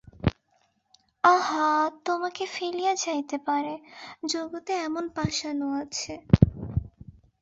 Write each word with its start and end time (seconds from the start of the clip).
আহা, 1.23 1.67
তোমাকে 2.05 2.43
ফেলিয়া 2.55 2.93
যাইতে 3.03 3.37
পারে, 3.47 3.73
জগতে 4.27 4.71
এমন 4.87 5.05
পাষাণও 5.15 5.69
আছে! 5.81 6.13